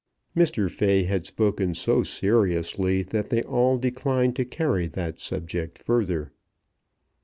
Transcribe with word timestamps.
Mr. 0.35 0.67
Fay 0.67 1.03
had 1.03 1.27
spoken 1.27 1.75
so 1.75 2.01
seriously 2.01 3.03
that 3.03 3.29
they 3.29 3.43
all 3.43 3.77
declined 3.77 4.35
to 4.35 4.43
carry 4.43 4.87
that 4.87 5.19
subject 5.19 5.77
further. 5.77 6.31